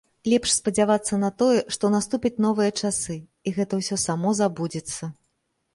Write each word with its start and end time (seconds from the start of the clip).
Лепш 0.31 0.53
спадзявацца 0.59 1.19
на 1.23 1.29
тое, 1.41 1.59
што 1.77 1.91
наступяць 1.97 2.41
новыя 2.47 2.71
часы, 2.85 3.19
і 3.47 3.55
гэта 3.61 3.73
ўсё 3.83 3.95
само 4.07 4.37
забудзецца. 4.41 5.15